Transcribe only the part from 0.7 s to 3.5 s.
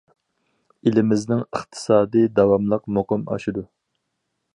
ئېلىمىزنىڭ ئىقتىسادىي داۋاملىق مۇقىم